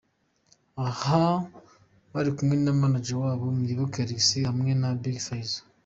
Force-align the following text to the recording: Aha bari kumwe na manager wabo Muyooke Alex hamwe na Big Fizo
Aha 0.87 1.25
bari 2.11 2.29
kumwe 2.35 2.55
na 2.63 2.73
manager 2.81 3.17
wabo 3.23 3.45
Muyooke 3.57 3.99
Alex 4.05 4.23
hamwe 4.49 4.71
na 4.81 4.89
Big 5.01 5.17
Fizo 5.25 5.59